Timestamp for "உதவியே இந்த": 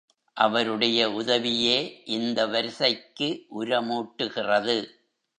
1.11-2.45